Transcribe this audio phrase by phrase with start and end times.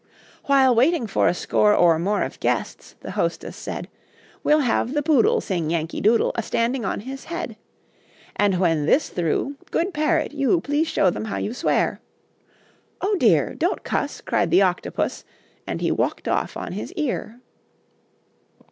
[0.45, 3.87] "While waiting for A score or more Of guests," the hostess said,
[4.43, 7.55] "We'll have the Poodle Sing Yankee Doodle, A standing on his head.
[8.35, 11.99] And when this through, Good Parrot, you, Please show them how you swear."
[12.99, 15.23] "Oh, dear; don't cuss," Cried the Octopus,
[15.67, 17.39] And he walked off on his ear.